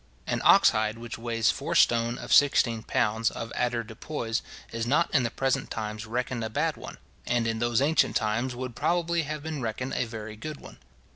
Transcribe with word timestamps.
An 0.25 0.41
ox 0.43 0.71
hide 0.71 0.97
which 0.97 1.19
weighs 1.19 1.51
four 1.51 1.75
stone 1.75 2.17
of 2.17 2.33
sixteen 2.33 2.81
pounds 2.81 3.29
of 3.29 3.51
avoirdupois, 3.55 4.41
is 4.71 4.87
not 4.87 5.13
in 5.13 5.21
the 5.21 5.29
present 5.29 5.69
times 5.69 6.07
reckoned 6.07 6.43
a 6.43 6.49
bad 6.49 6.75
one; 6.75 6.97
and 7.27 7.45
in 7.45 7.59
those 7.59 7.83
ancient 7.83 8.15
times 8.15 8.55
would 8.55 8.75
probably 8.75 9.21
have 9.21 9.43
been 9.43 9.61
reckoned 9.61 9.93
a 9.93 10.05
very 10.05 10.35
good 10.35 10.59
one. 10.59 10.79